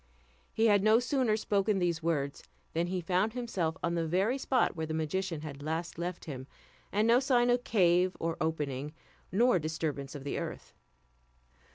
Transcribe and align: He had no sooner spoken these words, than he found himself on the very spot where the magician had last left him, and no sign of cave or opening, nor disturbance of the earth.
He 0.51 0.65
had 0.65 0.81
no 0.81 0.97
sooner 0.97 1.37
spoken 1.37 1.77
these 1.77 2.01
words, 2.01 2.43
than 2.73 2.87
he 2.87 3.01
found 3.01 3.33
himself 3.33 3.77
on 3.83 3.93
the 3.93 4.07
very 4.07 4.39
spot 4.39 4.75
where 4.75 4.87
the 4.87 4.95
magician 4.95 5.41
had 5.41 5.61
last 5.61 5.99
left 5.99 6.25
him, 6.25 6.47
and 6.91 7.07
no 7.07 7.19
sign 7.19 7.51
of 7.51 7.63
cave 7.63 8.17
or 8.19 8.35
opening, 8.41 8.93
nor 9.31 9.59
disturbance 9.59 10.15
of 10.15 10.23
the 10.23 10.39
earth. 10.39 10.73